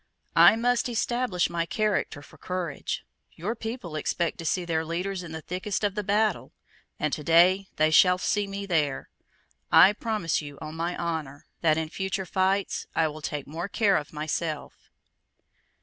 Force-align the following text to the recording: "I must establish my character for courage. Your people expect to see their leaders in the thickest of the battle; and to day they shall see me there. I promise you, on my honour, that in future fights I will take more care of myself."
"I 0.35 0.55
must 0.55 0.89
establish 0.89 1.47
my 1.47 1.67
character 1.67 2.23
for 2.23 2.39
courage. 2.39 3.05
Your 3.33 3.53
people 3.53 3.95
expect 3.95 4.39
to 4.39 4.45
see 4.45 4.65
their 4.65 4.83
leaders 4.83 5.21
in 5.21 5.31
the 5.31 5.41
thickest 5.43 5.83
of 5.83 5.93
the 5.93 6.03
battle; 6.03 6.53
and 6.99 7.13
to 7.13 7.23
day 7.23 7.67
they 7.75 7.91
shall 7.91 8.17
see 8.17 8.47
me 8.47 8.65
there. 8.65 9.11
I 9.71 9.93
promise 9.93 10.41
you, 10.41 10.57
on 10.59 10.73
my 10.73 10.97
honour, 10.97 11.45
that 11.61 11.77
in 11.77 11.89
future 11.89 12.25
fights 12.25 12.87
I 12.95 13.07
will 13.09 13.21
take 13.21 13.45
more 13.45 13.67
care 13.67 13.95
of 13.97 14.11
myself." 14.11 14.89